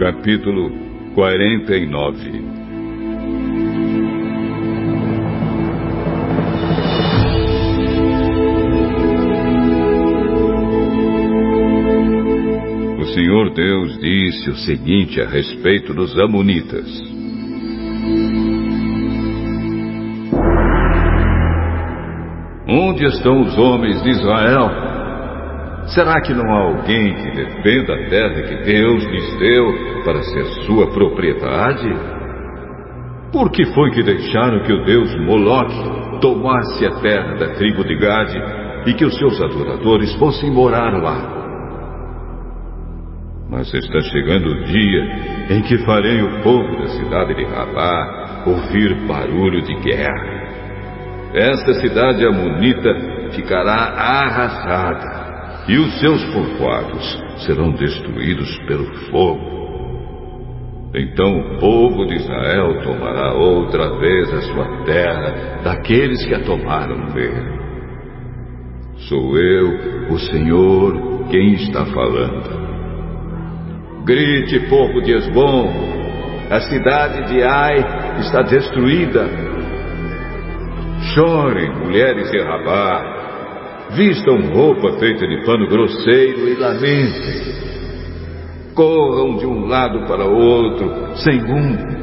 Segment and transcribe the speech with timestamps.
[0.00, 0.70] Capítulo
[1.14, 2.42] 49
[12.98, 16.88] O Senhor Deus disse o seguinte a respeito dos Amonitas.
[22.66, 24.89] Onde estão os homens de Israel?
[25.94, 30.44] Será que não há alguém que defenda a terra que Deus lhes deu para ser
[30.64, 31.88] sua propriedade?
[33.32, 37.96] Por que foi que deixaram que o Deus Moloque tomasse a terra da tribo de
[37.96, 38.40] Gade
[38.86, 41.38] e que os seus adoradores fossem morar lá?
[43.50, 45.04] Mas está chegando o dia
[45.50, 50.40] em que farei o povo da cidade de Rabá ouvir barulho de guerra.
[51.34, 52.94] Esta cidade amonita
[53.32, 55.19] ficará arrasada
[55.70, 59.60] e os seus povoados serão destruídos pelo fogo.
[60.92, 67.12] Então o povo de Israel tomará outra vez a sua terra daqueles que a tomaram
[67.12, 67.60] dele.
[69.08, 72.60] Sou eu, o Senhor, quem está falando.
[74.04, 75.72] Grite, povo de Esbom,
[76.50, 79.50] a cidade de Ai está destruída
[81.14, 83.19] Chorem, mulheres de Rabá,
[83.94, 87.60] vistam roupa feita de pano grosseiro e lamentem.
[88.74, 92.00] Corram de um lado para outro, sem rumo.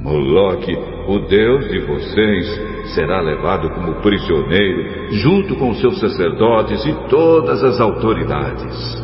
[0.00, 0.76] Moloque,
[1.06, 2.60] o Deus de vocês,
[2.94, 9.02] será levado como prisioneiro, junto com seus sacerdotes e todas as autoridades.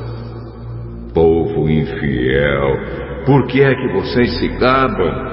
[1.15, 2.79] Povo infiel,
[3.25, 5.29] por que é que vocês se gabam?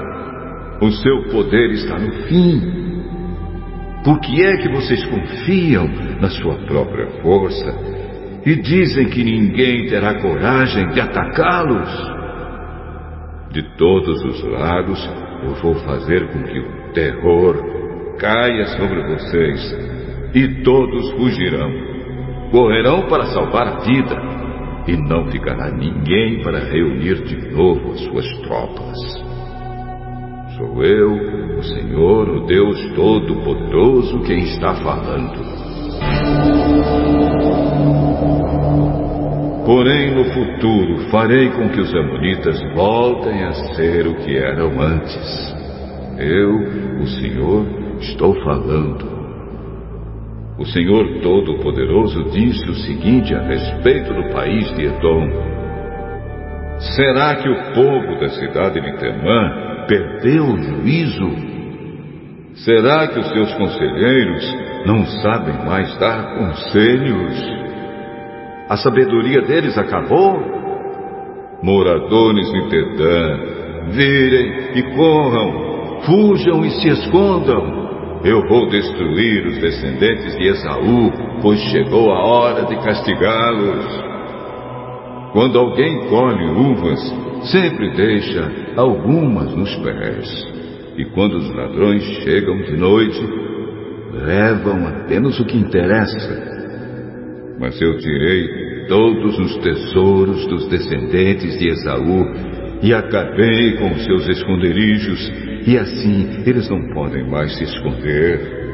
[0.80, 2.85] O seu poder está no fim.
[4.06, 5.88] Por que é que vocês confiam
[6.20, 7.74] na sua própria força
[8.46, 11.90] e dizem que ninguém terá coragem de atacá-los?
[13.50, 15.10] De todos os lados
[15.42, 17.56] eu vou fazer com que o terror
[18.20, 19.76] caia sobre vocês
[20.32, 21.72] e todos fugirão.
[22.52, 24.22] Correrão para salvar a vida
[24.86, 29.35] e não ficará ninguém para reunir de novo as suas tropas.
[30.56, 31.12] Sou eu,
[31.58, 35.36] o Senhor, o Deus Todo-Poderoso, quem está falando.
[39.66, 45.54] Porém, no futuro, farei com que os Amonitas voltem a ser o que eram antes.
[46.16, 47.66] Eu, o Senhor,
[48.00, 49.04] estou falando.
[50.58, 55.28] O Senhor Todo-Poderoso disse o seguinte a respeito do país de Edom:
[56.96, 61.30] Será que o povo da cidade de Temã perdeu o juízo?
[62.64, 67.66] Será que os seus conselheiros não sabem mais dar conselhos?
[68.68, 70.40] A sabedoria deles acabou?
[71.62, 73.38] Moradores de Tedã,
[73.90, 77.86] virem e corram, fujam e se escondam.
[78.24, 84.04] Eu vou destruir os descendentes de Esaú, pois chegou a hora de castigá-los.
[85.32, 90.56] Quando alguém colhe uvas, sempre deixa algumas nos pés.
[90.96, 93.20] E quando os ladrões chegam de noite,
[94.12, 96.56] levam apenas o que interessa.
[97.58, 102.26] Mas eu tirei todos os tesouros dos descendentes de Esaú
[102.82, 105.32] e acabei com os seus esconderijos,
[105.66, 108.66] e assim eles não podem mais se esconder.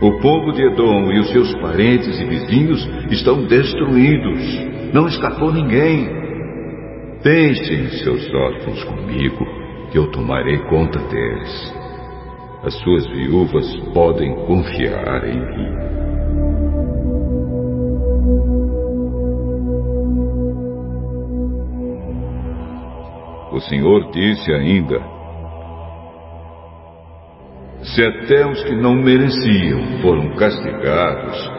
[0.00, 6.21] O povo de Edom e os seus parentes e vizinhos estão destruídos não escapou ninguém.
[7.22, 9.46] Deixem seus órfãos comigo,
[9.90, 11.72] que eu tomarei conta deles.
[12.64, 13.64] As suas viúvas
[13.94, 15.92] podem confiar em mim.
[23.52, 25.00] O Senhor disse ainda:
[27.82, 31.52] Se até os que não mereciam foram castigados,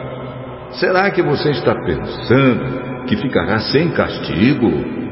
[0.72, 5.03] será que você está pensando que ficará sem castigo.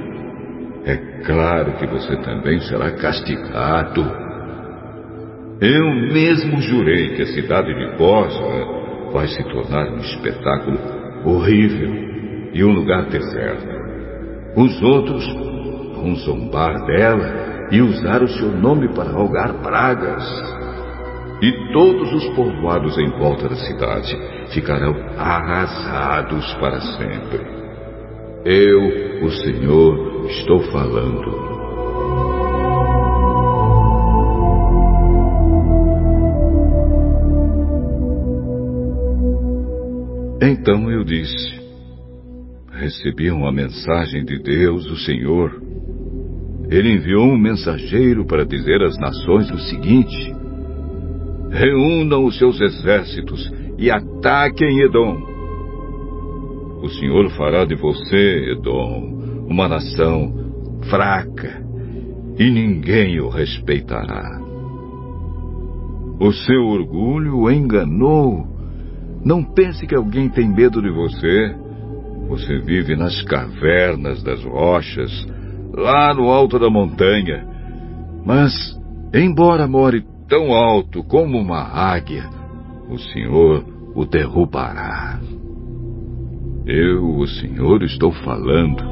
[1.25, 4.05] Claro que você também será castigado.
[5.61, 8.67] Eu mesmo jurei que a cidade de Bosra
[9.13, 10.79] vai se tornar um espetáculo
[11.25, 11.91] horrível
[12.53, 13.69] e um lugar deserto.
[14.57, 15.25] Os outros
[15.95, 20.25] vão zombar dela e usar o seu nome para rogar pragas.
[21.41, 24.17] E todos os povoados em volta da cidade
[24.53, 27.41] ficarão arrasados para sempre.
[28.45, 31.53] Eu, o Senhor, estou falando.
[40.43, 41.61] Então eu disse:
[42.71, 45.61] Recebi uma mensagem de Deus, o Senhor.
[46.69, 50.35] Ele enviou um mensageiro para dizer às nações o seguinte:
[51.51, 55.17] Reúnam os seus exércitos e ataquem Edom.
[56.83, 60.33] O Senhor fará de você, Edom, uma nação
[60.89, 61.63] fraca
[62.39, 64.41] e ninguém o respeitará.
[66.19, 68.47] O seu orgulho o enganou.
[69.25, 71.55] Não pense que alguém tem medo de você.
[72.29, 75.11] Você vive nas cavernas das rochas,
[75.75, 77.47] lá no alto da montanha.
[78.25, 78.53] Mas,
[79.13, 82.31] embora more tão alto como uma águia,
[82.89, 83.65] o Senhor
[83.95, 85.21] o derrubará.
[86.65, 88.85] Eu, o Senhor, estou falando.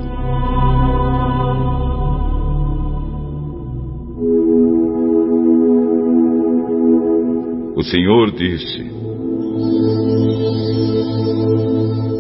[7.77, 8.91] O Senhor disse: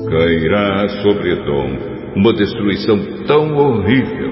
[0.09, 1.79] Cairá sobre Edom
[2.15, 4.31] uma destruição tão horrível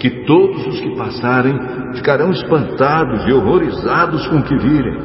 [0.00, 1.58] que todos os que passarem
[1.94, 4.96] ficarão espantados e horrorizados com o que virem.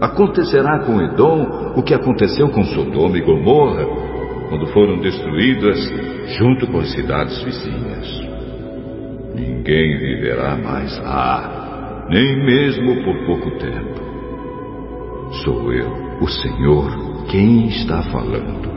[0.00, 4.03] Acontecerá com Edom o que aconteceu com Sodoma e Gomorra
[4.48, 5.78] quando foram destruídas
[6.38, 8.24] junto com as cidades vizinhas.
[9.34, 14.04] Ninguém viverá mais lá, nem mesmo por pouco tempo.
[15.44, 18.72] Sou eu, o Senhor, quem está falando.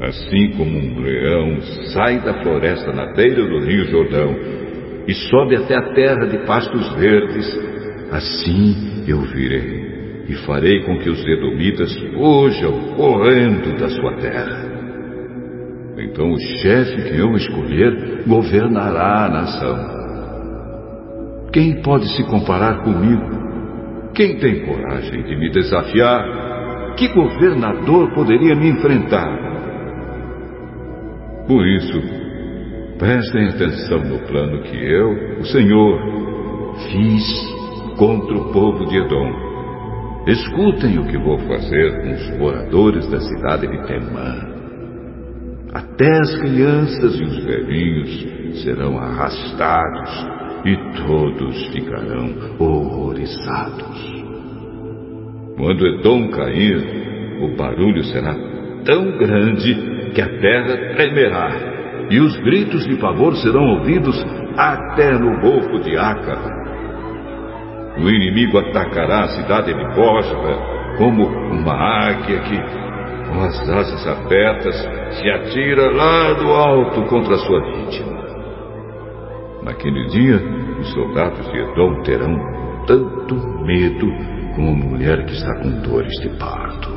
[0.00, 1.60] Assim como um leão
[1.92, 4.34] sai da floresta na beira do rio Jordão
[5.06, 7.58] e sobe até a terra de pastos verdes,
[8.10, 9.81] assim eu virei
[10.28, 14.72] e farei com que os edomitas fujam correndo da sua terra.
[15.98, 20.02] Então o chefe que eu escolher governará a nação.
[21.52, 23.42] Quem pode se comparar comigo?
[24.14, 26.94] Quem tem coragem de me desafiar?
[26.96, 29.38] Que governador poderia me enfrentar?
[31.46, 32.00] Por isso,
[32.98, 35.98] prestem atenção no plano que eu, o Senhor,
[36.90, 37.52] fiz
[37.98, 39.41] contra o povo de Edom
[40.26, 44.52] Escutem o que vou fazer com os moradores da cidade de Temã.
[45.74, 50.10] Até as crianças e os velhinhos serão arrastados
[50.64, 50.76] e
[51.06, 54.22] todos ficarão horrorizados.
[55.56, 58.36] Quando Edom cair, o barulho será
[58.84, 59.74] tão grande
[60.14, 64.24] que a terra tremerá e os gritos de pavor serão ouvidos
[64.56, 66.61] até no Golfo de Aca
[67.96, 72.58] o inimigo atacará a cidade de Bosra como uma águia que,
[73.28, 74.76] com as asas abertas,
[75.10, 78.22] se atira lá do alto contra sua vítima.
[79.62, 80.40] Naquele dia,
[80.80, 82.36] os soldados de Edom terão
[82.86, 83.34] tanto
[83.64, 84.06] medo
[84.54, 86.91] como a mulher que está com dores de parto.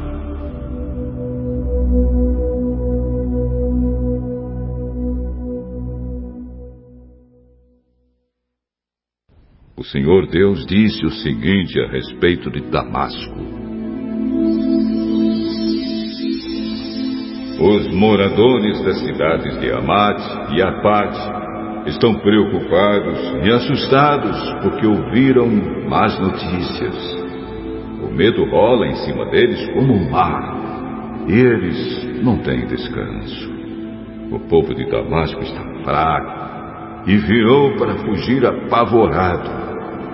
[9.91, 13.35] Senhor Deus disse o seguinte a respeito de Damasco:
[17.59, 20.19] Os moradores das cidades de Amad
[20.55, 21.15] e Apad
[21.87, 25.47] estão preocupados e assustados porque ouviram
[25.87, 27.25] más notícias.
[28.01, 33.53] O medo rola em cima deles como um mar e eles não têm descanso.
[34.31, 39.64] O povo de Damasco está fraco e virou para fugir apavorado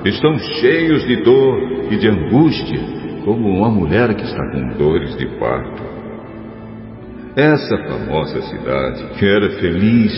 [0.06, 1.60] estão cheios de dor
[1.92, 2.80] e de angústia,
[3.24, 5.84] como uma mulher que está com dores de parto.
[7.36, 10.12] Essa famosa cidade, que era feliz,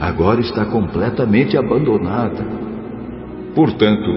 [0.00, 2.44] agora está completamente abandonada.
[3.54, 4.10] Portanto,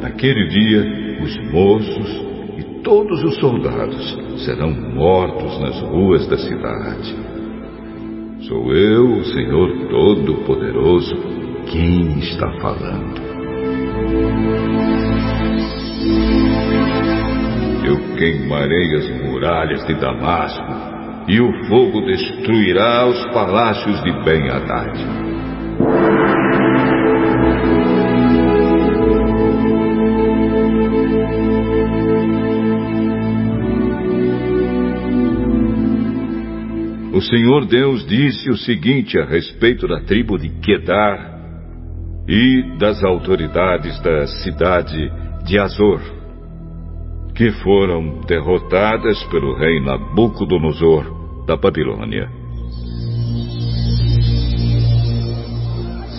[0.00, 2.24] naquele dia, os moços
[2.56, 7.14] e todos os soldados serão mortos nas ruas da cidade.
[8.48, 11.16] Sou eu, o Senhor Todo-Poderoso,
[11.66, 13.33] quem está falando.
[17.84, 20.94] Eu queimarei as muralhas de Damasco,
[21.28, 24.98] e o fogo destruirá os palácios de Ben-Hadad.
[37.14, 41.33] O Senhor Deus disse o seguinte a respeito da tribo de Quedar
[42.26, 45.12] e das autoridades da cidade
[45.44, 46.00] de Azor,
[47.34, 52.28] que foram derrotadas pelo rei Nabucodonosor da Babilônia.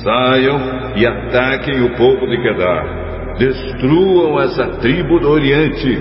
[0.04, 3.36] Saiam e ataquem o povo de Kedar.
[3.40, 6.00] Destruam essa tribo do Oriente.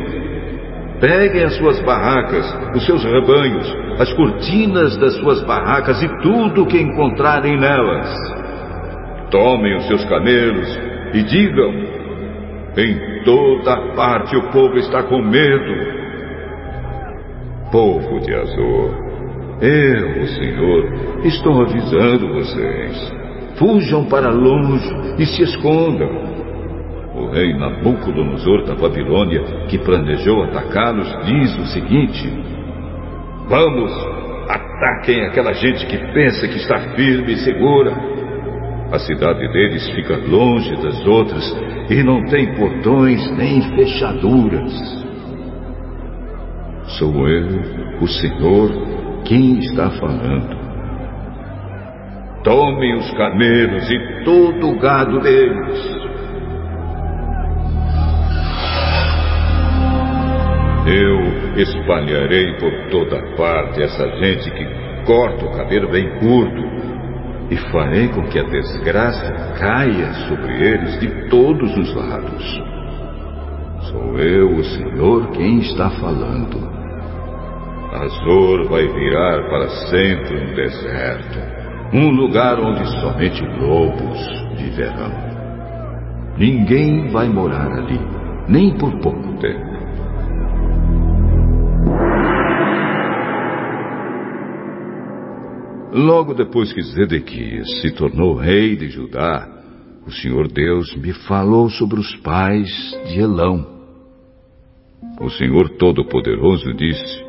[1.01, 6.67] Peguem as suas barracas, os seus rebanhos, as cortinas das suas barracas e tudo o
[6.67, 8.44] que encontrarem nelas.
[9.35, 10.79] Tomem os seus camelos
[11.13, 11.73] e digam:
[12.77, 15.93] em toda parte o povo está com medo.
[17.73, 18.95] Povo de Azor,
[19.61, 23.13] eu, o Senhor, estou avisando vocês.
[23.59, 24.89] Fujam para longe
[25.19, 26.11] e se escondam.
[27.17, 32.33] O rei Nabucodonosor da Babilônia, que planejou atacá-los, diz o seguinte:
[33.49, 33.93] Vamos,
[34.49, 38.14] ataquem aquela gente que pensa que está firme e segura.
[38.93, 41.45] A cidade deles fica longe das outras
[41.91, 44.73] e não tem portões nem fechaduras.
[46.99, 47.49] Sou eu,
[48.01, 48.71] o Senhor,
[49.25, 50.65] quem está falando.
[52.45, 56.05] Tomem os camelos e todo o gado deles
[60.87, 61.19] Eu
[61.57, 64.67] espalharei por toda parte essa gente que
[65.07, 66.63] corta o cabelo bem curto
[67.51, 72.63] e farei com que a desgraça caia sobre eles de todos os lados.
[73.91, 76.73] Sou eu, o Senhor, quem está falando.
[77.93, 81.39] Azor vai virar para sempre um deserto,
[81.93, 84.19] um lugar onde somente lobos
[84.57, 85.13] viverão.
[86.37, 88.01] Ninguém vai morar ali,
[88.49, 89.74] nem por pouco tempo.
[95.95, 99.49] Logo depois que Zedequias se tornou rei de Judá,
[100.05, 102.69] o Senhor Deus me falou sobre os pais
[103.07, 103.65] de Elão.
[105.21, 107.23] O Senhor Todo-Poderoso disse: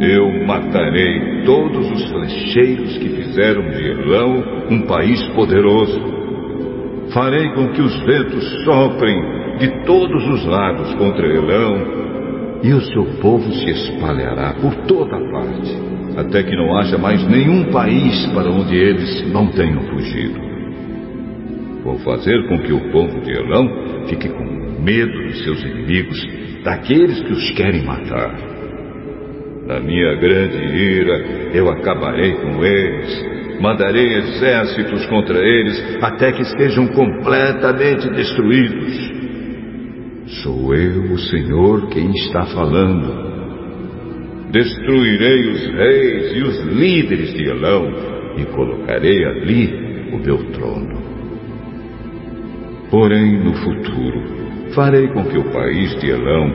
[0.00, 6.00] Eu matarei todos os flecheiros que fizeram de Elão um país poderoso.
[7.14, 12.06] Farei com que os ventos soprem de todos os lados contra Elão,
[12.62, 15.76] e o seu povo se espalhará por toda parte,
[16.16, 20.40] até que não haja mais nenhum país para onde eles não tenham fugido.
[21.84, 24.44] Vou fazer com que o povo de Elão fique com
[24.82, 26.20] medo dos seus inimigos,
[26.64, 28.34] daqueles que os querem matar.
[29.66, 36.86] Na minha grande ira, eu acabarei com eles, mandarei exércitos contra eles até que estejam
[36.88, 39.15] completamente destruídos.
[40.26, 43.26] Sou eu, o Senhor, quem está falando.
[44.50, 47.92] Destruirei os reis e os líderes de Elão
[48.36, 51.00] e colocarei ali o meu trono.
[52.90, 56.52] Porém, no futuro, farei com que o país de Elão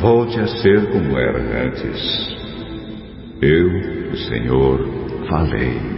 [0.00, 2.36] volte a ser como era antes.
[3.42, 3.68] Eu,
[4.12, 4.80] o Senhor,
[5.28, 5.95] falei.